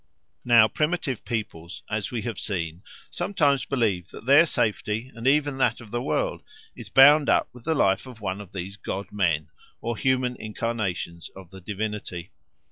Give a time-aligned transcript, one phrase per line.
[0.45, 5.79] Now primitive peoples, as we have seen, sometimes believe that their safety and even that
[5.79, 6.41] of the world
[6.75, 11.29] is bound up with the life of one of these god men or human incarnations
[11.35, 12.31] of the divinity.